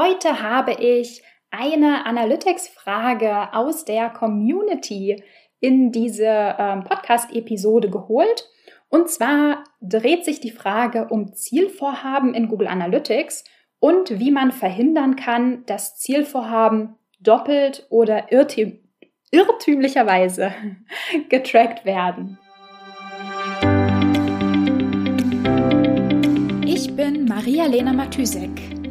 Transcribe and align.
Heute 0.00 0.42
habe 0.42 0.74
ich 0.74 1.24
eine 1.50 2.06
Analytics-Frage 2.06 3.52
aus 3.52 3.84
der 3.84 4.10
Community 4.10 5.24
in 5.58 5.90
diese 5.90 6.54
ähm, 6.56 6.84
Podcast-Episode 6.84 7.90
geholt. 7.90 8.48
Und 8.90 9.10
zwar 9.10 9.64
dreht 9.80 10.24
sich 10.24 10.38
die 10.38 10.52
Frage 10.52 11.08
um 11.10 11.34
Zielvorhaben 11.34 12.32
in 12.32 12.46
Google 12.46 12.68
Analytics 12.68 13.42
und 13.80 14.20
wie 14.20 14.30
man 14.30 14.52
verhindern 14.52 15.16
kann, 15.16 15.66
dass 15.66 15.96
Zielvorhaben 15.96 16.94
doppelt 17.18 17.84
oder 17.90 18.30
irrtüm 18.30 18.78
irrtümlicherweise 19.32 20.54
getrackt 21.28 21.84
werden. 21.84 22.38
Ich 26.64 26.94
bin 26.94 27.24
Maria-Lena 27.24 27.92
Matysek, 27.92 28.77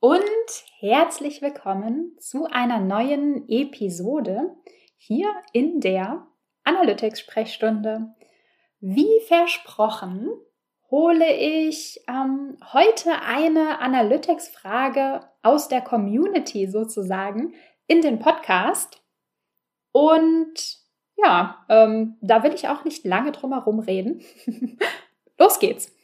und 0.00 0.64
herzlich 0.78 1.42
willkommen 1.42 2.16
zu 2.18 2.46
einer 2.46 2.80
neuen 2.80 3.46
Episode 3.50 4.56
hier 4.96 5.30
in 5.52 5.80
der 5.80 6.26
Analytics 6.64 7.20
Sprechstunde. 7.20 8.14
Wie 8.80 9.20
versprochen 9.28 10.30
hole 10.90 11.36
ich 11.36 12.00
ähm, 12.08 12.56
heute 12.72 13.20
eine 13.20 13.80
Analytics 13.80 14.48
Frage 14.48 15.20
aus 15.42 15.68
der 15.68 15.82
Community 15.82 16.66
sozusagen 16.66 17.52
in 17.86 18.00
den 18.00 18.20
Podcast 18.20 19.02
und 19.92 20.78
ja, 21.22 21.66
ähm, 21.68 22.16
da 22.22 22.42
will 22.42 22.54
ich 22.54 22.68
auch 22.68 22.84
nicht 22.84 23.04
lange 23.04 23.32
drum 23.32 23.52
herum 23.52 23.80
reden. 23.80 24.22
Los 25.38 25.58
geht's. 25.58 25.94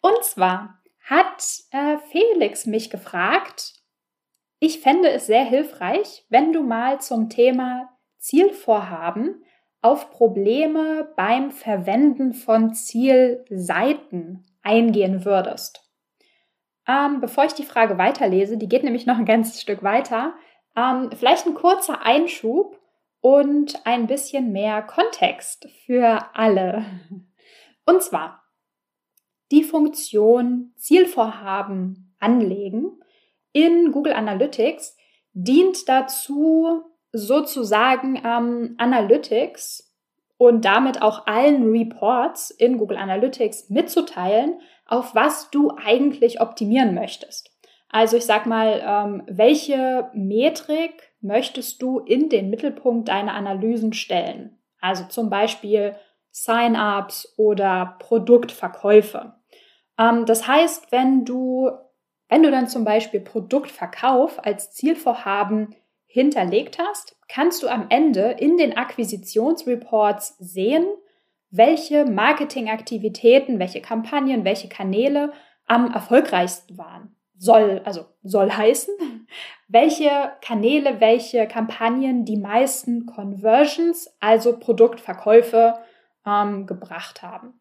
Und 0.00 0.24
zwar 0.24 0.79
hat 1.10 1.44
äh, 1.72 1.98
Felix 2.10 2.66
mich 2.66 2.88
gefragt, 2.88 3.74
ich 4.60 4.80
fände 4.80 5.10
es 5.10 5.26
sehr 5.26 5.44
hilfreich, 5.44 6.24
wenn 6.28 6.52
du 6.52 6.62
mal 6.62 7.00
zum 7.00 7.28
Thema 7.28 7.90
Zielvorhaben 8.18 9.42
auf 9.82 10.10
Probleme 10.10 11.12
beim 11.16 11.50
Verwenden 11.50 12.32
von 12.32 12.74
Zielseiten 12.74 14.46
eingehen 14.62 15.24
würdest. 15.24 15.90
Ähm, 16.86 17.20
bevor 17.20 17.44
ich 17.44 17.54
die 17.54 17.64
Frage 17.64 17.98
weiterlese, 17.98 18.56
die 18.56 18.68
geht 18.68 18.84
nämlich 18.84 19.06
noch 19.06 19.18
ein 19.18 19.26
ganzes 19.26 19.60
Stück 19.60 19.82
weiter, 19.82 20.34
ähm, 20.76 21.10
vielleicht 21.16 21.46
ein 21.46 21.54
kurzer 21.54 22.02
Einschub 22.02 22.78
und 23.20 23.84
ein 23.84 24.06
bisschen 24.06 24.52
mehr 24.52 24.82
Kontext 24.82 25.68
für 25.86 26.28
alle. 26.34 26.84
Und 27.86 28.02
zwar, 28.02 28.39
die 29.50 29.64
Funktion 29.64 30.72
Zielvorhaben 30.76 32.14
anlegen 32.18 33.00
in 33.52 33.92
Google 33.92 34.12
Analytics 34.12 34.96
dient 35.32 35.88
dazu, 35.88 36.82
sozusagen 37.12 38.20
ähm, 38.24 38.74
Analytics 38.78 39.92
und 40.36 40.64
damit 40.64 41.02
auch 41.02 41.26
allen 41.26 41.70
Reports 41.70 42.50
in 42.50 42.78
Google 42.78 42.96
Analytics 42.96 43.68
mitzuteilen, 43.68 44.60
auf 44.86 45.14
was 45.14 45.50
du 45.50 45.72
eigentlich 45.76 46.40
optimieren 46.40 46.94
möchtest. 46.94 47.50
Also 47.88 48.16
ich 48.16 48.24
sag 48.24 48.46
mal, 48.46 48.80
ähm, 48.84 49.22
welche 49.26 50.10
Metrik 50.14 51.12
möchtest 51.20 51.82
du 51.82 51.98
in 51.98 52.28
den 52.28 52.48
Mittelpunkt 52.48 53.08
deiner 53.08 53.34
Analysen 53.34 53.92
stellen? 53.92 54.58
Also 54.80 55.04
zum 55.04 55.28
Beispiel 55.28 55.96
Sign-ups 56.30 57.34
oder 57.36 57.96
Produktverkäufe. 57.98 59.34
Ähm, 60.00 60.24
das 60.26 60.48
heißt, 60.48 60.90
wenn 60.90 61.24
du, 61.24 61.70
wenn 62.28 62.42
du 62.42 62.50
dann 62.50 62.68
zum 62.68 62.84
Beispiel 62.84 63.20
Produktverkauf 63.20 64.44
als 64.44 64.72
Zielvorhaben 64.72 65.76
hinterlegt 66.06 66.78
hast, 66.78 67.16
kannst 67.28 67.62
du 67.62 67.68
am 67.68 67.86
Ende 67.90 68.30
in 68.38 68.56
den 68.56 68.76
Akquisitionsreports 68.76 70.36
sehen, 70.38 70.86
welche 71.50 72.04
Marketingaktivitäten, 72.04 73.58
welche 73.58 73.80
Kampagnen, 73.80 74.44
welche 74.44 74.68
Kanäle 74.68 75.32
am 75.66 75.92
erfolgreichsten 75.92 76.78
waren. 76.78 77.14
Soll, 77.36 77.80
also 77.84 78.06
soll 78.22 78.50
heißen, 78.50 78.94
welche 79.68 80.32
Kanäle, 80.42 81.00
welche 81.00 81.46
Kampagnen 81.46 82.24
die 82.24 82.36
meisten 82.36 83.06
Conversions, 83.06 84.12
also 84.20 84.58
Produktverkäufe, 84.58 85.74
ähm, 86.26 86.66
gebracht 86.66 87.22
haben. 87.22 87.60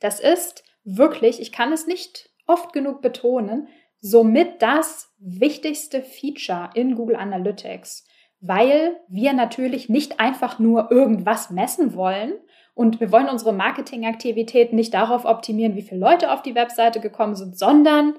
Das 0.00 0.20
ist 0.20 0.64
wirklich, 0.84 1.40
ich 1.40 1.52
kann 1.52 1.72
es 1.72 1.86
nicht 1.86 2.30
oft 2.46 2.72
genug 2.72 3.00
betonen, 3.02 3.68
somit 4.00 4.60
das 4.60 5.14
wichtigste 5.18 6.02
Feature 6.02 6.70
in 6.74 6.94
Google 6.94 7.16
Analytics, 7.16 8.06
weil 8.40 9.00
wir 9.08 9.32
natürlich 9.32 9.88
nicht 9.88 10.20
einfach 10.20 10.58
nur 10.58 10.90
irgendwas 10.92 11.50
messen 11.50 11.94
wollen 11.94 12.34
und 12.74 13.00
wir 13.00 13.10
wollen 13.12 13.28
unsere 13.28 13.54
Marketingaktivitäten 13.54 14.76
nicht 14.76 14.92
darauf 14.92 15.24
optimieren, 15.24 15.76
wie 15.76 15.82
viele 15.82 16.00
Leute 16.00 16.30
auf 16.30 16.42
die 16.42 16.54
Webseite 16.54 17.00
gekommen 17.00 17.36
sind, 17.36 17.56
sondern 17.56 18.14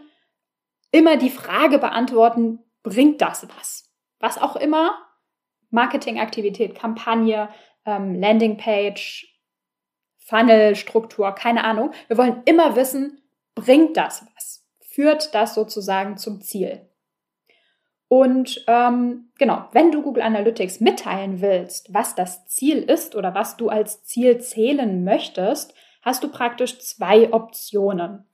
immer 0.92 1.18
die 1.18 1.30
Frage 1.30 1.78
beantworten, 1.78 2.60
bringt 2.82 3.22
das 3.22 3.48
was? 3.56 3.94
Was 4.20 4.42
auch 4.42 4.56
immer, 4.56 4.98
Marketingaktivität, 5.70 6.74
Kampagne, 6.74 7.50
ähm, 7.86 8.16
Landingpage, 8.16 9.35
Funnelstruktur, 10.26 11.32
keine 11.34 11.64
Ahnung. 11.64 11.92
Wir 12.08 12.18
wollen 12.18 12.42
immer 12.46 12.76
wissen, 12.76 13.22
bringt 13.54 13.96
das 13.96 14.26
was? 14.36 14.66
Führt 14.80 15.34
das 15.34 15.54
sozusagen 15.54 16.18
zum 16.18 16.42
Ziel? 16.42 16.82
Und 18.08 18.64
ähm, 18.68 19.30
genau, 19.38 19.66
wenn 19.72 19.92
du 19.92 20.02
Google 20.02 20.24
Analytics 20.24 20.80
mitteilen 20.80 21.42
willst, 21.42 21.94
was 21.94 22.16
das 22.16 22.46
Ziel 22.48 22.84
ist 22.84 23.16
oder 23.16 23.34
was 23.34 23.58
du 23.58 23.70
als 23.70 24.04
Ziel 24.04 24.40
zählen 24.40 25.04
möchtest, 25.04 25.74
hast 26.02 26.24
du 26.24 26.30
praktisch 26.30 26.80
zwei 26.80 27.34
Optionen. 27.34 28.26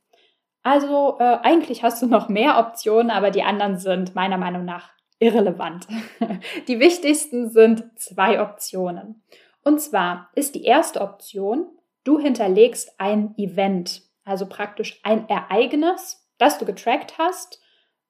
Also 0.63 1.17
äh, 1.19 1.39
eigentlich 1.41 1.83
hast 1.83 2.01
du 2.01 2.07
noch 2.07 2.29
mehr 2.29 2.59
Optionen, 2.59 3.11
aber 3.11 3.31
die 3.31 3.43
anderen 3.43 3.77
sind 3.77 4.13
meiner 4.13 4.37
Meinung 4.37 4.65
nach 4.65 4.91
irrelevant. 5.19 5.87
die 6.67 6.79
wichtigsten 6.79 7.49
sind 7.49 7.83
zwei 7.99 8.41
Optionen. 8.41 9.23
Und 9.63 9.79
zwar 9.79 10.29
ist 10.35 10.55
die 10.55 10.65
erste 10.65 11.01
Option, 11.01 11.67
Du 12.03 12.19
hinterlegst 12.19 12.99
ein 12.99 13.33
Event, 13.37 14.03
also 14.23 14.47
praktisch 14.47 14.99
ein 15.03 15.29
Ereignis, 15.29 16.27
das 16.37 16.57
du 16.57 16.65
getrackt 16.65 17.17
hast. 17.17 17.61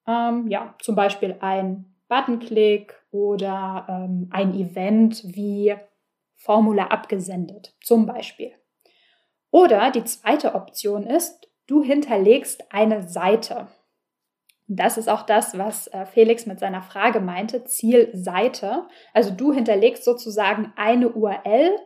Ähm, 0.06 0.48
ja, 0.48 0.74
zum 0.80 0.94
Beispiel 0.94 1.36
ein 1.40 1.94
Buttonklick 2.08 2.94
oder 3.10 3.86
ähm, 3.88 4.28
ein 4.30 4.54
Event 4.54 5.22
wie 5.24 5.74
Formula 6.36 6.86
abgesendet, 6.88 7.74
zum 7.80 8.06
Beispiel. 8.06 8.52
Oder 9.50 9.90
die 9.90 10.04
zweite 10.04 10.54
Option 10.54 11.06
ist, 11.06 11.48
du 11.66 11.82
hinterlegst 11.82 12.72
eine 12.72 13.06
Seite. 13.06 13.68
Das 14.66 14.96
ist 14.96 15.08
auch 15.08 15.22
das, 15.22 15.58
was 15.58 15.88
äh, 15.88 16.06
Felix 16.06 16.46
mit 16.46 16.58
seiner 16.58 16.82
Frage 16.82 17.20
meinte, 17.20 17.64
Zielseite. 17.64 18.86
Also 19.12 19.30
du 19.30 19.52
hinterlegst 19.52 20.04
sozusagen 20.04 20.72
eine 20.76 21.10
URL 21.10 21.76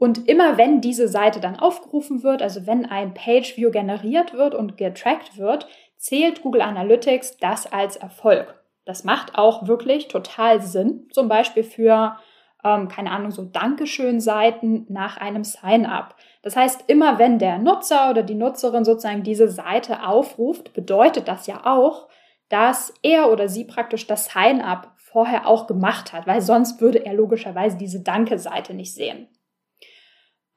und 0.00 0.28
immer 0.28 0.56
wenn 0.56 0.80
diese 0.80 1.08
Seite 1.08 1.40
dann 1.40 1.58
aufgerufen 1.58 2.22
wird, 2.22 2.40
also 2.40 2.66
wenn 2.66 2.86
ein 2.86 3.12
Pageview 3.12 3.70
generiert 3.70 4.32
wird 4.32 4.54
und 4.54 4.78
getrackt 4.78 5.36
wird, 5.36 5.68
zählt 5.98 6.40
Google 6.40 6.62
Analytics 6.62 7.36
das 7.36 7.70
als 7.70 7.96
Erfolg. 7.96 8.58
Das 8.86 9.04
macht 9.04 9.36
auch 9.36 9.68
wirklich 9.68 10.08
total 10.08 10.62
Sinn, 10.62 11.06
zum 11.12 11.28
Beispiel 11.28 11.64
für, 11.64 12.16
ähm, 12.64 12.88
keine 12.88 13.10
Ahnung, 13.10 13.30
so 13.30 13.44
Dankeschön-Seiten 13.44 14.86
nach 14.88 15.18
einem 15.18 15.44
Sign-up. 15.44 16.14
Das 16.40 16.56
heißt, 16.56 16.84
immer 16.86 17.18
wenn 17.18 17.38
der 17.38 17.58
Nutzer 17.58 18.08
oder 18.08 18.22
die 18.22 18.34
Nutzerin 18.34 18.86
sozusagen 18.86 19.22
diese 19.22 19.48
Seite 19.50 20.06
aufruft, 20.08 20.72
bedeutet 20.72 21.28
das 21.28 21.46
ja 21.46 21.66
auch, 21.66 22.08
dass 22.48 22.94
er 23.02 23.30
oder 23.30 23.50
sie 23.50 23.66
praktisch 23.66 24.06
das 24.06 24.30
Sign-up 24.32 24.92
vorher 24.96 25.46
auch 25.46 25.66
gemacht 25.66 26.14
hat, 26.14 26.26
weil 26.26 26.40
sonst 26.40 26.80
würde 26.80 27.04
er 27.04 27.12
logischerweise 27.12 27.76
diese 27.76 28.00
Danke-Seite 28.00 28.72
nicht 28.72 28.94
sehen. 28.94 29.28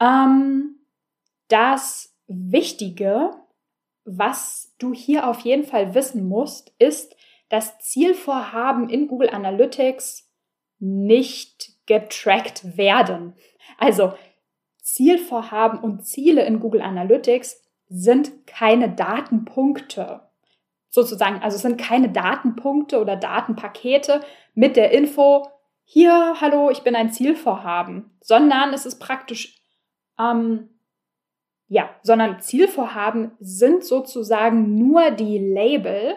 Ähm, 0.00 0.80
das 1.48 2.16
Wichtige, 2.26 3.30
was 4.04 4.74
du 4.78 4.92
hier 4.92 5.28
auf 5.28 5.40
jeden 5.40 5.64
Fall 5.64 5.94
wissen 5.94 6.26
musst, 6.28 6.74
ist, 6.78 7.16
das 7.48 7.78
Zielvorhaben 7.78 8.88
in 8.88 9.06
Google 9.06 9.30
Analytics 9.30 10.28
nicht 10.78 11.86
getrackt 11.86 12.76
werden. 12.76 13.34
Also 13.78 14.14
Zielvorhaben 14.82 15.78
und 15.78 16.04
Ziele 16.06 16.44
in 16.44 16.60
Google 16.60 16.82
Analytics 16.82 17.62
sind 17.88 18.46
keine 18.46 18.90
Datenpunkte. 18.90 20.22
Sozusagen, 20.88 21.42
also 21.42 21.56
es 21.56 21.62
sind 21.62 21.80
keine 21.80 22.10
Datenpunkte 22.10 23.00
oder 23.00 23.16
Datenpakete 23.16 24.20
mit 24.54 24.76
der 24.76 24.92
Info, 24.92 25.48
hier, 25.84 26.40
hallo, 26.40 26.70
ich 26.70 26.82
bin 26.82 26.96
ein 26.96 27.12
Zielvorhaben, 27.12 28.16
sondern 28.20 28.72
es 28.72 28.86
ist 28.86 28.98
praktisch, 28.98 29.63
ähm, 30.18 30.68
ja, 31.68 31.90
sondern 32.02 32.40
Zielvorhaben 32.40 33.32
sind 33.40 33.84
sozusagen 33.84 34.76
nur 34.76 35.10
die 35.10 35.38
Label, 35.38 36.14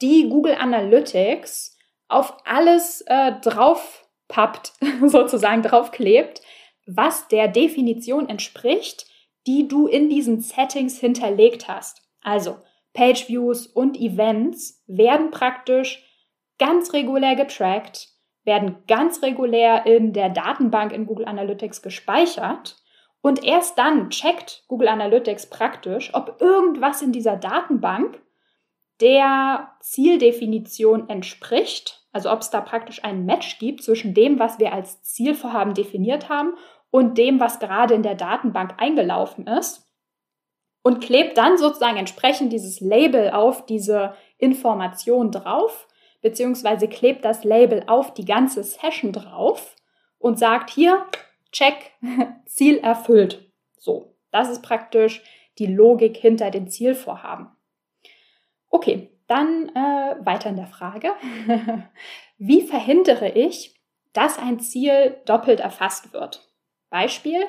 die 0.00 0.28
Google 0.28 0.54
Analytics 0.54 1.76
auf 2.08 2.36
alles 2.44 3.02
äh, 3.06 3.32
draufpappt, 3.40 4.72
sozusagen 5.06 5.62
draufklebt, 5.62 6.40
was 6.86 7.28
der 7.28 7.48
Definition 7.48 8.28
entspricht, 8.28 9.06
die 9.46 9.68
du 9.68 9.86
in 9.86 10.08
diesen 10.08 10.40
Settings 10.40 10.98
hinterlegt 10.98 11.68
hast. 11.68 12.02
Also 12.22 12.56
Page 12.94 13.28
Views 13.28 13.66
und 13.66 13.96
Events 13.96 14.82
werden 14.86 15.30
praktisch 15.30 16.04
ganz 16.58 16.92
regulär 16.92 17.36
getrackt, 17.36 18.08
werden 18.44 18.78
ganz 18.88 19.22
regulär 19.22 19.86
in 19.86 20.12
der 20.12 20.30
Datenbank 20.30 20.92
in 20.92 21.06
Google 21.06 21.26
Analytics 21.26 21.82
gespeichert 21.82 22.77
und 23.20 23.44
erst 23.44 23.78
dann 23.78 24.10
checkt 24.10 24.64
Google 24.68 24.88
Analytics 24.88 25.50
praktisch, 25.50 26.14
ob 26.14 26.40
irgendwas 26.40 27.02
in 27.02 27.12
dieser 27.12 27.36
Datenbank 27.36 28.20
der 29.00 29.72
Zieldefinition 29.80 31.08
entspricht, 31.08 32.06
also 32.12 32.30
ob 32.30 32.40
es 32.40 32.50
da 32.50 32.60
praktisch 32.60 33.04
ein 33.04 33.26
Match 33.26 33.58
gibt 33.58 33.82
zwischen 33.82 34.14
dem, 34.14 34.38
was 34.38 34.58
wir 34.58 34.72
als 34.72 35.02
Zielvorhaben 35.02 35.74
definiert 35.74 36.28
haben 36.28 36.54
und 36.90 37.18
dem, 37.18 37.38
was 37.38 37.58
gerade 37.60 37.94
in 37.94 38.02
der 38.02 38.14
Datenbank 38.14 38.74
eingelaufen 38.78 39.46
ist 39.46 39.88
und 40.82 41.00
klebt 41.00 41.36
dann 41.36 41.58
sozusagen 41.58 41.96
entsprechend 41.96 42.52
dieses 42.52 42.80
Label 42.80 43.30
auf 43.30 43.66
diese 43.66 44.14
Information 44.38 45.30
drauf, 45.30 45.86
beziehungsweise 46.22 46.88
klebt 46.88 47.24
das 47.24 47.44
Label 47.44 47.84
auf 47.86 48.14
die 48.14 48.24
ganze 48.24 48.64
Session 48.64 49.12
drauf 49.12 49.76
und 50.18 50.38
sagt 50.38 50.70
hier, 50.70 51.04
check, 51.52 51.92
Ziel 52.46 52.78
erfüllt. 52.78 53.52
So, 53.78 54.14
das 54.30 54.48
ist 54.48 54.62
praktisch 54.62 55.22
die 55.58 55.66
Logik 55.66 56.16
hinter 56.16 56.50
dem 56.50 56.68
Zielvorhaben. 56.68 57.48
Okay, 58.70 59.10
dann 59.26 59.68
äh, 59.70 60.16
weiter 60.24 60.50
in 60.50 60.56
der 60.56 60.66
Frage. 60.66 61.12
Wie 62.38 62.62
verhindere 62.62 63.28
ich, 63.28 63.74
dass 64.12 64.38
ein 64.38 64.60
Ziel 64.60 65.16
doppelt 65.26 65.60
erfasst 65.60 66.12
wird? 66.12 66.48
Beispiel, 66.90 67.44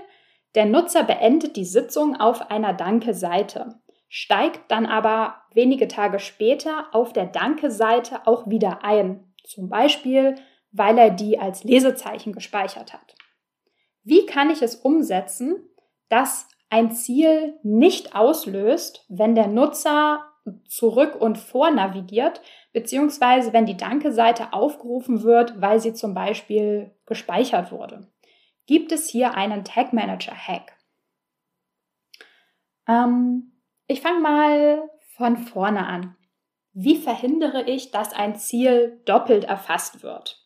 der 0.56 0.66
Nutzer 0.66 1.04
beendet 1.04 1.56
die 1.56 1.66
Sitzung 1.66 2.20
auf 2.20 2.50
einer 2.50 2.74
Danke-Seite, 2.74 3.80
steigt 4.08 4.72
dann 4.72 4.86
aber 4.86 5.36
wenige 5.54 5.88
Tage 5.88 6.20
später 6.20 6.88
auf 6.92 7.14
der 7.14 7.28
Danke-Seite 7.28 8.28
auch 8.28 8.50
wieder 8.50 8.84
ein, 8.84 9.34
zum 9.44 9.70
Beispiel, 9.70 10.36
weil 10.72 10.98
er 10.98 11.12
die 11.12 11.40
als 11.40 11.64
Lesezeichen 11.64 12.34
gespeichert 12.34 12.94
hat. 12.94 13.16
Wie 14.04 14.26
kann 14.26 14.50
ich 14.50 14.62
es 14.62 14.76
umsetzen, 14.76 15.56
dass 16.10 16.48
ein 16.70 16.92
Ziel 16.92 17.60
nicht 17.64 18.16
auslöst, 18.16 19.06
wenn 19.10 19.36
der 19.36 19.48
Nutzer 19.48 20.26
zurück 20.68 21.16
und 21.20 21.38
vor 21.38 21.70
navigiert, 21.72 22.42
beziehungsweise 22.74 23.54
wenn 23.54 23.66
die 23.66 23.78
Danke-Seite 23.78 24.54
aufgerufen 24.54 25.24
wird, 25.24 25.62
weil 25.62 25.80
sie 25.80 25.94
zum 25.94 26.14
Beispiel 26.14 26.96
gespeichert 27.06 27.72
wurde 27.72 28.08
gibt 28.70 28.92
es 28.92 29.10
hier 29.10 29.34
einen 29.34 29.66
Tag 29.66 29.94
Manager 29.94 30.36
Hack. 30.36 30.78
Ähm, 32.88 33.52
ich 33.88 34.00
fange 34.00 34.20
mal 34.20 34.88
von 35.18 35.38
vorne 35.38 35.88
an. 35.88 36.16
Wie 36.74 36.96
verhindere 36.96 37.64
ich, 37.64 37.90
dass 37.90 38.14
ein 38.14 38.36
Ziel 38.36 39.02
doppelt 39.06 39.46
erfasst 39.46 40.04
wird? 40.04 40.46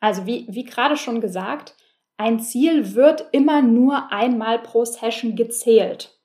Also 0.00 0.26
wie, 0.26 0.44
wie 0.50 0.64
gerade 0.64 0.96
schon 0.96 1.20
gesagt, 1.20 1.76
ein 2.20 2.38
Ziel 2.38 2.94
wird 2.94 3.28
immer 3.32 3.62
nur 3.62 4.12
einmal 4.12 4.58
pro 4.58 4.84
Session 4.84 5.36
gezählt, 5.36 6.20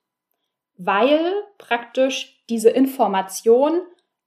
weil 0.78 1.34
praktisch 1.58 2.44
diese 2.50 2.70
Information 2.70 3.80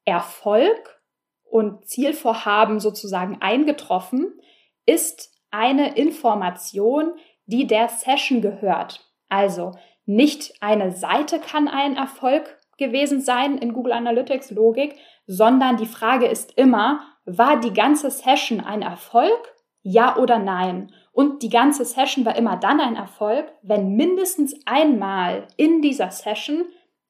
Erfolg 0.06 1.02
und 1.44 1.86
Zielvorhaben 1.86 2.80
sozusagen 2.80 3.42
eingetroffen 3.42 4.40
ist 4.86 5.30
eine 5.50 5.94
Information, 5.98 7.12
die 7.44 7.66
der 7.66 7.90
Session 7.90 8.40
gehört. 8.40 9.06
Also 9.28 9.72
nicht 10.06 10.54
eine 10.62 10.92
Seite 10.92 11.38
kann 11.38 11.68
ein 11.68 11.96
Erfolg 11.96 12.58
gewesen 12.78 13.20
sein 13.20 13.58
in 13.58 13.74
Google 13.74 13.92
Analytics 13.92 14.52
Logik, 14.52 14.96
sondern 15.26 15.76
die 15.76 15.84
Frage 15.84 16.28
ist 16.28 16.56
immer, 16.56 17.02
war 17.26 17.60
die 17.60 17.74
ganze 17.74 18.10
Session 18.10 18.62
ein 18.62 18.80
Erfolg? 18.80 19.54
Ja 19.90 20.18
oder 20.18 20.38
nein? 20.38 20.92
Und 21.12 21.42
die 21.42 21.48
ganze 21.48 21.86
Session 21.86 22.26
war 22.26 22.36
immer 22.36 22.58
dann 22.58 22.78
ein 22.78 22.94
Erfolg, 22.94 23.50
wenn 23.62 23.96
mindestens 23.96 24.54
einmal 24.66 25.48
in 25.56 25.80
dieser 25.80 26.10
Session 26.10 26.66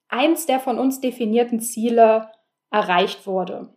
eins 0.07 0.47
der 0.47 0.61
von 0.61 0.79
uns 0.79 1.01
definierten 1.01 1.59
Ziele 1.59 2.31
erreicht 2.71 3.27
wurde. 3.27 3.75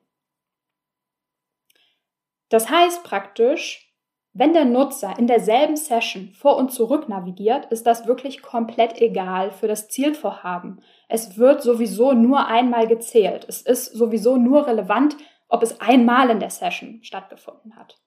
Das 2.49 2.69
heißt 2.69 3.03
praktisch, 3.03 3.91
wenn 4.33 4.53
der 4.53 4.65
Nutzer 4.65 5.17
in 5.17 5.25
derselben 5.25 5.77
Session 5.77 6.29
vor 6.33 6.57
und 6.57 6.71
zurück 6.71 7.09
navigiert, 7.09 7.65
ist 7.71 7.87
das 7.87 8.05
wirklich 8.05 8.43
komplett 8.43 9.01
egal 9.01 9.49
für 9.49 9.67
das 9.67 9.89
Zielvorhaben. 9.89 10.83
Es 11.09 11.39
wird 11.39 11.63
sowieso 11.63 12.13
nur 12.13 12.45
einmal 12.45 12.85
gezählt. 12.85 13.45
Es 13.49 13.63
ist 13.63 13.95
sowieso 13.95 14.37
nur 14.37 14.67
relevant, 14.67 15.17
ob 15.49 15.63
es 15.63 15.81
einmal 15.81 16.29
in 16.29 16.39
der 16.39 16.51
Session 16.51 16.99
stattgefunden 17.01 17.75
hat. 17.75 17.97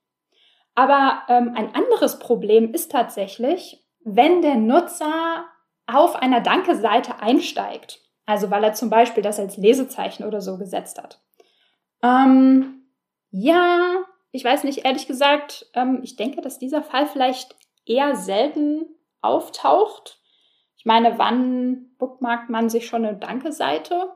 Aber 0.74 1.22
ähm, 1.28 1.52
ein 1.54 1.74
anderes 1.74 2.18
Problem 2.18 2.72
ist 2.72 2.90
tatsächlich, 2.90 3.84
wenn 4.04 4.42
der 4.42 4.56
Nutzer 4.56 5.44
auf 5.86 6.16
einer 6.16 6.40
Danke-Seite 6.40 7.20
einsteigt, 7.20 8.00
also 8.26 8.50
weil 8.50 8.64
er 8.64 8.72
zum 8.72 8.90
Beispiel 8.90 9.22
das 9.22 9.38
als 9.38 9.56
Lesezeichen 9.56 10.24
oder 10.24 10.40
so 10.40 10.58
gesetzt 10.58 11.00
hat. 11.00 11.20
Ähm, 12.02 12.86
ja, 13.30 14.04
ich 14.32 14.44
weiß 14.44 14.64
nicht, 14.64 14.84
ehrlich 14.84 15.06
gesagt, 15.06 15.66
ähm, 15.74 16.00
ich 16.02 16.16
denke, 16.16 16.40
dass 16.40 16.58
dieser 16.58 16.82
Fall 16.82 17.06
vielleicht 17.06 17.56
eher 17.86 18.16
selten 18.16 18.86
auftaucht. 19.20 20.20
Ich 20.76 20.84
meine, 20.84 21.19
wann 21.19 21.94
bookmarkt 21.98 22.50
man 22.50 22.69
sich 22.69 22.86
schon 22.86 23.04
eine 23.04 23.16
Danke-Seite? 23.16 24.12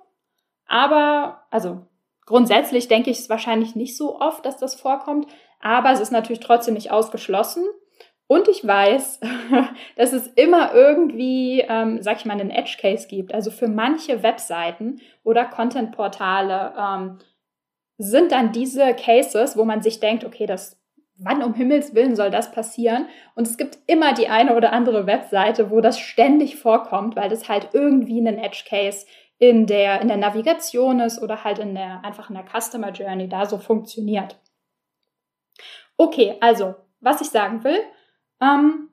Aber, 0.66 1.44
also 1.50 1.86
grundsätzlich 2.26 2.88
denke 2.88 3.10
ich 3.10 3.18
es 3.18 3.30
wahrscheinlich 3.30 3.74
nicht 3.74 3.96
so 3.96 4.20
oft, 4.20 4.44
dass 4.44 4.58
das 4.58 4.74
vorkommt, 4.74 5.26
aber 5.60 5.92
es 5.92 6.00
ist 6.00 6.12
natürlich 6.12 6.40
trotzdem 6.40 6.74
nicht 6.74 6.90
ausgeschlossen. 6.90 7.64
Und 8.26 8.46
ich 8.46 8.64
weiß, 8.66 9.20
dass 9.96 10.12
es 10.12 10.26
immer 10.28 10.74
irgendwie, 10.74 11.64
ähm, 11.66 12.02
sag 12.02 12.18
ich 12.18 12.26
mal, 12.26 12.34
einen 12.34 12.50
Edge 12.50 12.76
Case 12.80 13.08
gibt. 13.08 13.32
Also 13.32 13.50
für 13.50 13.68
manche 13.68 14.22
Webseiten 14.22 15.00
oder 15.24 15.46
Content-Portale 15.46 16.74
ähm, 16.78 17.18
sind 17.96 18.32
dann 18.32 18.52
diese 18.52 18.94
Cases, 18.94 19.56
wo 19.56 19.64
man 19.64 19.82
sich 19.82 19.98
denkt, 19.98 20.24
okay, 20.24 20.46
das, 20.46 20.78
wann 21.16 21.42
um 21.42 21.54
Himmels 21.54 21.94
Willen 21.94 22.16
soll 22.16 22.30
das 22.30 22.52
passieren? 22.52 23.06
Und 23.34 23.46
es 23.48 23.56
gibt 23.56 23.78
immer 23.86 24.12
die 24.12 24.28
eine 24.28 24.54
oder 24.54 24.72
andere 24.72 25.06
Webseite, 25.06 25.70
wo 25.70 25.80
das 25.80 25.98
ständig 25.98 26.56
vorkommt, 26.56 27.16
weil 27.16 27.30
das 27.30 27.48
halt 27.48 27.70
irgendwie 27.72 28.20
einen 28.20 28.38
Edge 28.38 28.64
Case 28.68 29.06
in 29.38 29.66
der, 29.66 30.02
in 30.02 30.08
der 30.08 30.16
Navigation 30.18 31.00
ist 31.00 31.22
oder 31.22 31.44
halt 31.44 31.60
in 31.60 31.74
der, 31.74 32.04
einfach 32.04 32.28
in 32.28 32.36
der 32.36 32.44
Customer 32.44 32.90
Journey 32.90 33.28
da 33.28 33.46
so 33.46 33.56
funktioniert. 33.56 34.36
Okay, 35.98 36.36
also, 36.40 36.76
was 37.00 37.20
ich 37.20 37.28
sagen 37.28 37.64
will, 37.64 37.78
ähm, 38.40 38.88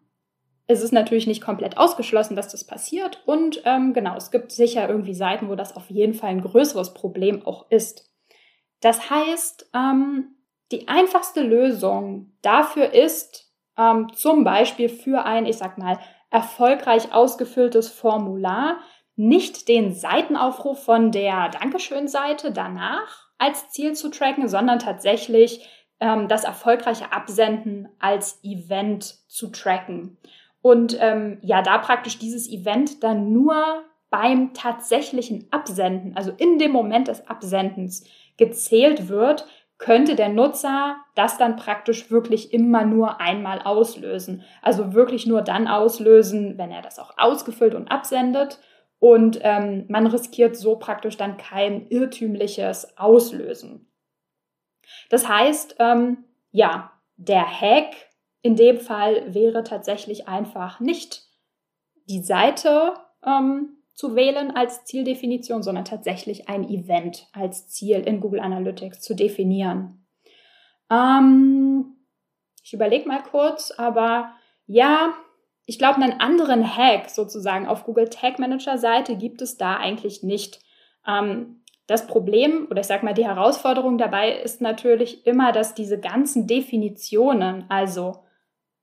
es 0.68 0.82
ist 0.82 0.92
natürlich 0.92 1.28
nicht 1.28 1.42
komplett 1.42 1.78
ausgeschlossen, 1.78 2.36
dass 2.36 2.50
das 2.50 2.66
passiert. 2.66 3.22
Und 3.28 3.62
ähm, 3.66 3.94
genau, 3.94 4.18
es 4.18 4.32
gibt 4.32 4.52
sicher 4.52 4.90
irgendwie 4.90 5.14
Seiten, 5.14 5.48
wo 5.48 5.56
das 5.56 5.76
auf 5.76 5.90
jeden 5.90 6.16
Fall 6.16 6.32
ein 6.32 6.42
größeres 6.42 6.96
Problem 6.96 7.46
auch 7.46 7.70
ist. 7.70 8.12
Das 8.82 9.10
heißt, 9.10 9.70
ähm, 9.74 10.36
die 10.72 10.88
einfachste 10.88 11.42
Lösung 11.42 12.34
dafür 12.42 12.94
ist 12.94 13.54
ähm, 13.78 14.12
zum 14.16 14.44
Beispiel 14.44 14.90
für 14.90 15.24
ein, 15.26 15.46
ich 15.46 15.58
sag 15.58 15.78
mal, 15.78 16.00
erfolgreich 16.32 17.14
ausgefülltes 17.14 17.90
Formular 17.90 18.80
nicht 19.16 19.68
den 19.68 19.94
Seitenaufruf 19.94 20.84
von 20.84 21.12
der 21.12 21.50
Dankeschön-Seite 21.50 22.52
danach 22.52 23.30
als 23.38 23.70
Ziel 23.70 23.94
zu 23.94 24.10
tracken, 24.10 24.48
sondern 24.48 24.80
tatsächlich 24.80 25.70
ähm, 26.00 26.28
das 26.28 26.44
erfolgreiche 26.44 27.12
Absenden 27.12 27.90
als 28.00 28.40
Event 28.44 29.18
zu 29.28 29.48
tracken. 29.48 30.18
Und 30.62 30.98
ähm, 31.00 31.38
ja, 31.42 31.62
da 31.62 31.78
praktisch 31.78 32.18
dieses 32.18 32.50
Event 32.50 33.04
dann 33.04 33.32
nur 33.32 33.84
beim 34.10 34.54
tatsächlichen 34.54 35.48
Absenden, 35.52 36.16
also 36.16 36.32
in 36.38 36.58
dem 36.58 36.72
Moment 36.72 37.08
des 37.08 37.28
Absendens, 37.28 38.06
gezählt 38.38 39.08
wird, 39.08 39.46
könnte 39.78 40.16
der 40.16 40.30
Nutzer 40.30 40.98
das 41.16 41.38
dann 41.38 41.58
praktisch 41.58 42.10
wirklich 42.10 42.54
immer 42.54 42.86
nur 42.86 43.20
einmal 43.20 43.62
auslösen. 43.62 44.44
Also 44.62 44.94
wirklich 44.94 45.26
nur 45.28 45.42
dann 45.42 45.68
auslösen, 45.68 46.58
wenn 46.58 46.72
er 46.72 46.82
das 46.82 46.98
auch 46.98 47.12
ausgefüllt 47.18 47.76
und 47.76 47.90
absendet. 47.90 48.60
Und 49.00 49.40
ähm, 49.42 49.86
man 49.90 50.08
riskiert 50.08 50.56
so 50.56 50.78
praktisch 50.78 51.18
dann 51.18 51.38
kein 51.38 51.88
irrtümliches 51.88 52.98
Auslösen. 52.98 53.88
Das 55.10 55.28
heißt, 55.28 55.76
ähm, 55.80 56.24
ja, 56.52 56.92
der 57.18 57.46
Hack 57.46 57.94
in 58.42 58.56
dem 58.56 58.78
Fall 58.80 59.34
wäre 59.34 59.64
tatsächlich 59.64 60.28
einfach 60.28 60.80
nicht 60.80 61.24
die 62.06 62.22
Seite 62.22 62.94
ähm, 63.26 63.78
zu 63.94 64.16
wählen 64.16 64.56
als 64.56 64.86
Zieldefinition, 64.86 65.64
sondern 65.64 65.86
tatsächlich 65.86 66.50
ein 66.50 66.68
Event 66.68 67.28
als 67.34 67.68
Ziel 67.70 68.02
in 68.02 68.20
Google 68.20 68.42
Analytics 68.42 69.02
zu 69.02 69.16
definieren. 69.16 70.06
Ähm, 70.92 71.96
ich 72.64 72.74
überlege 72.74 73.08
mal 73.08 73.24
kurz, 73.24 73.72
aber 73.72 74.34
ja, 74.68 75.14
ich 75.66 75.80
glaube, 75.80 76.02
einen 76.02 76.20
anderen 76.20 76.78
Hack 76.78 77.10
sozusagen 77.10 77.68
auf 77.68 77.86
Google 77.86 78.10
Tag 78.10 78.38
Manager 78.38 78.78
Seite 78.78 79.16
gibt 79.16 79.42
es 79.42 79.58
da 79.58 79.78
eigentlich 79.78 80.22
nicht. 80.22 80.60
Ähm, 81.08 81.62
das 81.88 82.08
Problem 82.08 82.68
oder 82.70 82.82
ich 82.82 82.88
sage 82.88 83.06
mal 83.06 83.14
die 83.14 83.28
Herausforderung 83.28 83.98
dabei 83.98 84.32
ist 84.32 84.62
natürlich 84.62 85.26
immer, 85.28 85.52
dass 85.52 85.76
diese 85.76 86.00
ganzen 86.00 86.48
Definitionen, 86.48 87.66
also 87.70 88.24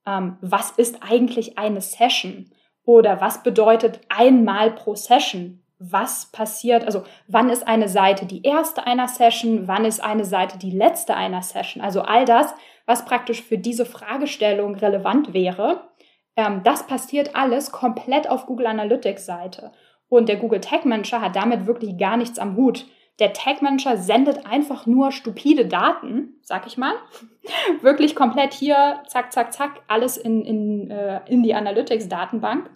ähm, 0.05 0.37
was 0.41 0.71
ist 0.71 0.97
eigentlich 1.01 1.57
eine 1.57 1.81
Session 1.81 2.49
oder 2.85 3.21
was 3.21 3.43
bedeutet 3.43 3.99
einmal 4.09 4.71
pro 4.71 4.95
Session, 4.95 5.63
was 5.79 6.27
passiert, 6.31 6.85
also 6.85 7.03
wann 7.27 7.49
ist 7.49 7.67
eine 7.67 7.89
Seite 7.89 8.25
die 8.25 8.43
erste 8.43 8.87
einer 8.87 9.09
Session, 9.09 9.67
wann 9.67 9.83
ist 9.83 10.01
eine 10.01 10.23
Seite 10.23 10.57
die 10.57 10.71
letzte 10.71 11.15
einer 11.15 11.41
Session, 11.41 11.83
also 11.83 12.01
all 12.01 12.23
das, 12.23 12.53
was 12.85 13.05
praktisch 13.05 13.41
für 13.41 13.57
diese 13.57 13.85
Fragestellung 13.85 14.75
relevant 14.75 15.33
wäre, 15.33 15.89
ähm, 16.35 16.61
das 16.63 16.87
passiert 16.87 17.35
alles 17.35 17.71
komplett 17.71 18.29
auf 18.29 18.45
Google 18.45 18.67
Analytics 18.67 19.25
Seite. 19.25 19.71
Und 20.17 20.29
der 20.29 20.35
Google 20.35 20.61
Tag 20.61 20.85
Manager 20.85 21.21
hat 21.21 21.35
damit 21.35 21.65
wirklich 21.65 21.97
gar 21.97 22.17
nichts 22.17 22.37
am 22.37 22.55
Hut. 22.55 22.85
Der 23.17 23.33
Tag 23.33 23.63
Manager 23.63 23.97
sendet 23.97 24.45
einfach 24.45 24.85
nur 24.85 25.11
stupide 25.11 25.65
Daten, 25.65 26.35
sag 26.43 26.67
ich 26.67 26.77
mal. 26.77 26.93
wirklich 27.81 28.15
komplett 28.15 28.53
hier, 28.53 29.01
zack, 29.07 29.33
zack, 29.33 29.51
zack, 29.53 29.81
alles 29.87 30.17
in, 30.17 30.45
in, 30.45 30.91
äh, 30.91 31.21
in 31.25 31.41
die 31.41 31.55
Analytics-Datenbank. 31.55 32.69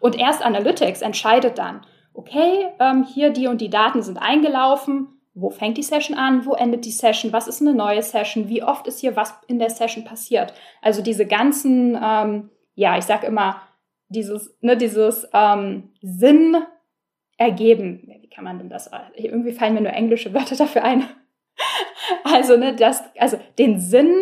Und 0.00 0.18
erst 0.18 0.44
Analytics 0.44 1.02
entscheidet 1.02 1.56
dann, 1.56 1.82
okay, 2.14 2.66
ähm, 2.80 3.04
hier 3.04 3.30
die 3.30 3.46
und 3.46 3.60
die 3.60 3.70
Daten 3.70 4.02
sind 4.02 4.18
eingelaufen, 4.18 5.20
wo 5.34 5.50
fängt 5.50 5.78
die 5.78 5.84
Session 5.84 6.18
an, 6.18 6.46
wo 6.46 6.54
endet 6.54 6.84
die 6.84 6.90
Session, 6.90 7.32
was 7.32 7.46
ist 7.46 7.60
eine 7.60 7.74
neue 7.74 8.02
Session, 8.02 8.48
wie 8.48 8.64
oft 8.64 8.88
ist 8.88 8.98
hier 8.98 9.14
was 9.14 9.34
in 9.46 9.60
der 9.60 9.70
Session 9.70 10.04
passiert. 10.04 10.52
Also 10.82 11.00
diese 11.00 11.26
ganzen, 11.26 11.96
ähm, 12.02 12.50
ja, 12.74 12.98
ich 12.98 13.04
sag 13.04 13.22
immer, 13.22 13.60
dieses, 14.08 14.56
ne, 14.60 14.76
dieses 14.76 15.28
ähm, 15.32 15.90
Sinn 16.00 16.56
ergeben. 17.36 18.02
Wie 18.20 18.28
kann 18.28 18.44
man 18.44 18.58
denn 18.58 18.68
das? 18.68 18.90
Irgendwie 19.14 19.52
fallen 19.52 19.74
mir 19.74 19.80
nur 19.80 19.92
englische 19.92 20.34
Wörter 20.34 20.56
dafür 20.56 20.84
ein. 20.84 21.04
Also, 22.24 22.56
ne, 22.56 22.74
das, 22.74 23.02
also 23.18 23.38
den 23.58 23.80
Sinn 23.80 24.14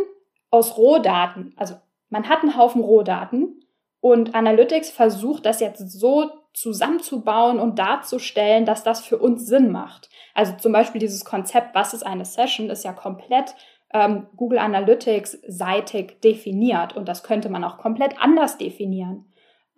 aus 0.50 0.76
Rohdaten. 0.76 1.54
Also 1.56 1.76
man 2.08 2.28
hat 2.28 2.42
einen 2.42 2.56
Haufen 2.56 2.82
Rohdaten 2.82 3.60
und 4.00 4.34
Analytics 4.34 4.90
versucht 4.90 5.46
das 5.46 5.60
jetzt 5.60 5.90
so 5.90 6.30
zusammenzubauen 6.52 7.60
und 7.60 7.78
darzustellen, 7.78 8.64
dass 8.64 8.82
das 8.82 9.04
für 9.04 9.18
uns 9.18 9.46
Sinn 9.46 9.70
macht. 9.70 10.08
Also 10.34 10.54
zum 10.56 10.72
Beispiel 10.72 11.00
dieses 11.00 11.24
Konzept, 11.24 11.74
was 11.74 11.92
ist 11.92 12.04
eine 12.04 12.24
Session, 12.24 12.70
ist 12.70 12.84
ja 12.84 12.92
komplett 12.92 13.54
ähm, 13.92 14.26
Google 14.36 14.58
Analytics 14.58 15.38
seitig 15.46 16.20
definiert 16.22 16.96
und 16.96 17.08
das 17.08 17.22
könnte 17.22 17.48
man 17.48 17.64
auch 17.64 17.78
komplett 17.78 18.20
anders 18.20 18.58
definieren. 18.58 19.26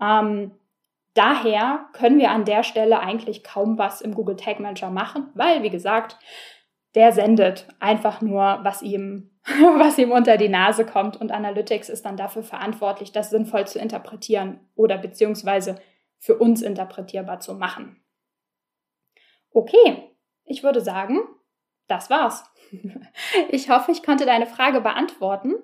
Ähm, 0.01 0.53
daher 1.15 1.87
können 1.93 2.19
wir 2.19 2.31
an 2.31 2.45
der 2.45 2.63
Stelle 2.63 3.01
eigentlich 3.01 3.45
kaum 3.45 3.79
was 3.79 4.01
im 4.01 4.15
Google 4.15 4.37
Tag 4.37 4.61
Manager 4.61 4.91
machen, 4.91 5.29
weil, 5.35 5.63
wie 5.63 5.71
gesagt, 5.71 6.19
der 6.95 7.13
sendet 7.13 7.69
einfach 7.81 8.21
nur, 8.21 8.61
was 8.63 8.83
ihm, 8.83 9.31
was 9.45 9.99
ihm 9.99 10.13
unter 10.13 10.37
die 10.37 10.49
Nase 10.49 10.87
kommt 10.87 11.17
und 11.21 11.33
Analytics 11.33 11.89
ist 11.89 12.05
dann 12.05 12.17
dafür 12.17 12.43
verantwortlich, 12.43 13.13
das 13.13 13.31
sinnvoll 13.31 13.67
zu 13.67 13.79
interpretieren 13.79 14.61
oder 14.75 14.99
beziehungsweise 14.99 15.81
für 16.19 16.37
uns 16.39 16.63
interpretierbar 16.63 17.41
zu 17.41 17.55
machen. 17.55 18.03
Okay, 19.53 20.15
ich 20.45 20.63
würde 20.63 20.81
sagen, 20.81 21.21
das 21.87 22.11
war's. 22.11 22.45
Ich 23.51 23.71
hoffe, 23.71 23.93
ich 23.93 24.03
konnte 24.03 24.27
deine 24.27 24.47
Frage 24.47 24.81
beantworten. 24.81 25.55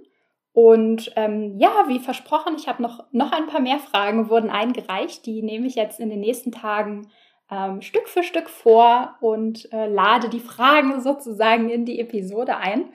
Und 0.54 1.12
ähm, 1.16 1.58
ja, 1.58 1.88
wie 1.88 1.98
versprochen, 1.98 2.54
ich 2.56 2.68
habe 2.68 2.80
noch, 2.80 3.06
noch 3.10 3.32
ein 3.32 3.48
paar 3.48 3.60
mehr 3.60 3.80
Fragen 3.80 4.30
wurden 4.30 4.50
eingereicht. 4.50 5.26
Die 5.26 5.42
nehme 5.42 5.66
ich 5.66 5.74
jetzt 5.74 5.98
in 5.98 6.10
den 6.10 6.20
nächsten 6.20 6.52
Tagen 6.52 7.10
ähm, 7.50 7.82
Stück 7.82 8.08
für 8.08 8.22
Stück 8.22 8.48
vor 8.48 9.16
und 9.20 9.70
äh, 9.72 9.88
lade 9.88 10.28
die 10.28 10.38
Fragen 10.38 11.00
sozusagen 11.00 11.70
in 11.70 11.84
die 11.84 11.98
Episode 11.98 12.56
ein. 12.56 12.92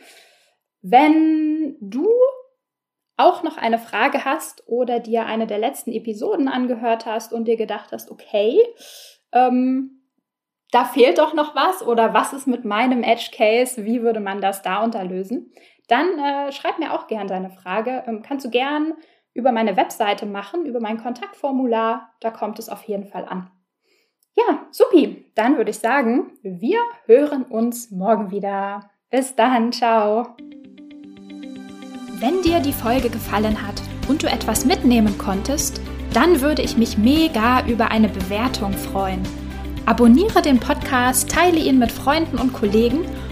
Wenn 0.82 1.75
du 1.82 2.08
auch 3.18 3.44
noch 3.44 3.58
eine 3.58 3.78
Frage 3.78 4.24
hast 4.24 4.63
oder 4.66 5.01
dir 5.01 5.25
eine 5.25 5.46
der 5.46 5.60
letzten 5.60 5.92
Episoden 5.92 6.48
angehört 6.48 7.06
hast 7.06 7.34
und 7.34 7.46
dir 7.46 7.58
gedacht 7.58 7.92
hast, 7.92 8.10
okay, 8.10 8.58
ähm, 9.34 10.06
da 10.72 10.86
fehlt 10.86 11.18
doch 11.18 11.34
noch 11.34 11.56
was 11.56 11.86
oder 11.86 12.13
was 12.13 12.32
ist 12.32 12.48
mit 12.48 12.63
meinem 12.63 13.04
Edge 13.04 13.32
Case, 13.34 13.84
wie 13.84 14.01
würde 14.01 14.22
man 14.22 14.39
das 14.39 14.62
da 14.62 14.82
unterlösen, 14.82 15.51
dann 15.89 16.17
äh, 16.19 16.51
schreib 16.51 16.79
mir 16.79 16.93
auch 16.93 17.08
gern 17.08 17.27
deine 17.27 17.50
Frage. 17.50 18.03
Ähm, 18.08 18.22
kannst 18.22 18.46
du 18.46 18.50
gern 18.50 18.93
über 19.34 19.51
meine 19.51 19.77
Webseite 19.77 20.25
machen, 20.25 20.65
über 20.65 20.79
mein 20.79 21.01
Kontaktformular, 21.01 22.10
da 22.19 22.31
kommt 22.31 22.60
es 22.60 22.69
auf 22.69 22.84
jeden 22.84 23.05
Fall 23.05 23.25
an. 23.25 23.50
Ja, 24.36 24.67
supi, 24.72 25.31
dann 25.36 25.58
würde 25.58 25.72
ich 25.72 25.79
sagen, 25.79 26.31
wir 26.41 26.79
hören 27.05 27.43
uns 27.43 27.91
morgen 27.91 28.31
wieder. 28.31 28.89
Bis 29.10 29.36
dann, 29.36 29.72
ciao. 29.72 30.36
Wenn 32.19 32.41
dir 32.43 32.60
die 32.60 32.74
Folge 32.74 33.10
gefallen 33.10 33.65
hat 33.65 33.81
und 34.08 34.24
du 34.24 34.27
etwas 34.27 34.65
mitnehmen 34.65 35.17
konntest, 35.17 35.81
dann 36.13 36.41
würde 36.41 36.62
ich 36.62 36.77
mich 36.77 36.98
mega 36.98 37.65
über 37.67 37.91
eine 37.91 38.10
Bewertung 38.10 38.74
freuen. 38.74 39.24
Abonniere 39.86 40.41
den 40.41 40.60
Podcast, 40.60 41.31
teile 41.31 41.58
ihn 41.58 41.79
mit 41.79 41.91
Freunden 41.91 42.38
und 42.38 42.53
Kollegen 42.53 43.05